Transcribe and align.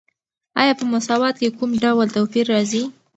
آیا 0.61 0.73
په 0.79 0.85
مساوات 0.93 1.35
کې 1.41 1.55
کوم 1.57 1.71
ډول 1.83 2.07
توپیر 2.15 2.45
راځي؟ 2.53 2.83